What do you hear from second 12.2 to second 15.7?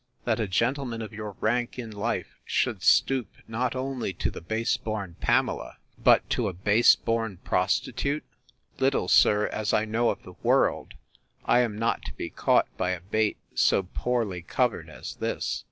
caught by a bait so poorly covered as this!